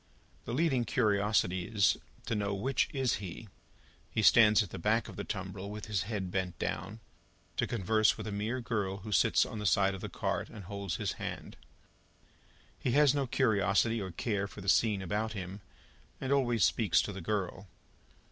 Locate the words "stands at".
4.23-4.71